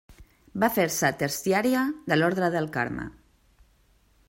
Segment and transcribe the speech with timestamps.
[0.61, 3.09] Va fer-se terciària de l'Orde del Carme.